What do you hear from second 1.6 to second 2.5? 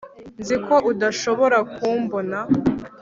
kumbona